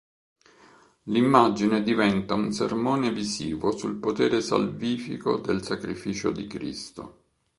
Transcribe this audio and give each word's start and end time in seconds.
L'immagine 1.03 1.83
diventa 1.83 2.33
un 2.33 2.51
sermone 2.51 3.11
visivo 3.11 3.71
sul 3.77 3.97
potere 3.97 4.41
salvifico 4.41 5.37
del 5.37 5.61
sacrificio 5.61 6.31
di 6.31 6.47
Cristo. 6.47 7.17